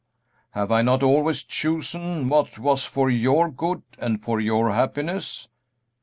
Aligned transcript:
"Have 0.53 0.71
I 0.71 0.81
not 0.81 1.03
always 1.03 1.43
chosen 1.43 2.27
what 2.27 2.57
was 2.57 2.85
for 2.87 3.07
your 3.11 3.51
good 3.51 3.83
and 3.99 4.19
for 4.19 4.39
your 4.39 4.71
happiness?" 4.71 5.47